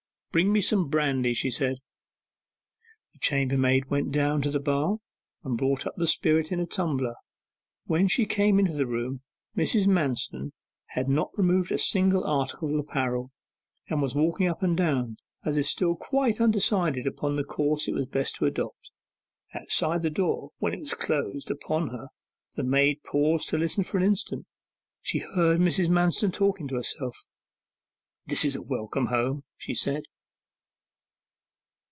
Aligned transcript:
'Bring 0.33 0.53
me 0.53 0.61
some 0.61 0.87
brandy,' 0.87 1.33
she 1.33 1.51
said. 1.51 1.75
The 3.11 3.19
chambermaid 3.19 3.89
went 3.89 4.13
down 4.13 4.41
to 4.43 4.49
the 4.49 4.61
bar 4.61 4.99
and 5.43 5.57
brought 5.57 5.85
up 5.85 5.97
the 5.97 6.07
spirit 6.07 6.53
in 6.53 6.59
a 6.61 6.65
tumbler. 6.65 7.15
When 7.83 8.07
she 8.07 8.25
came 8.25 8.57
into 8.57 8.71
the 8.71 8.85
room, 8.85 9.23
Mrs. 9.57 9.87
Manston 9.87 10.53
had 10.85 11.09
not 11.09 11.37
removed 11.37 11.73
a 11.73 11.77
single 11.77 12.23
article 12.23 12.73
of 12.73 12.79
apparel, 12.79 13.33
and 13.89 14.01
was 14.01 14.15
walking 14.15 14.47
up 14.47 14.63
and 14.63 14.77
down, 14.77 15.17
as 15.43 15.57
if 15.57 15.65
still 15.65 15.97
quite 15.97 16.39
undecided 16.39 17.05
upon 17.05 17.35
the 17.35 17.43
course 17.43 17.89
it 17.89 17.93
was 17.93 18.05
best 18.05 18.35
to 18.37 18.45
adopt. 18.45 18.89
Outside 19.53 20.01
the 20.01 20.09
door, 20.09 20.51
when 20.59 20.73
it 20.73 20.79
was 20.79 20.93
closed 20.93 21.51
upon 21.51 21.89
her, 21.89 22.07
the 22.55 22.63
maid 22.63 23.03
paused 23.03 23.49
to 23.49 23.57
listen 23.57 23.83
for 23.83 23.97
an 23.97 24.03
instant. 24.03 24.45
She 25.01 25.19
heard 25.19 25.59
Mrs. 25.59 25.89
Manston 25.89 26.31
talking 26.31 26.69
to 26.69 26.75
herself. 26.75 27.17
'This 28.27 28.45
is 28.45 28.57
welcome 28.61 29.07
home!' 29.07 29.43
she 29.57 29.75
said. 29.75 30.03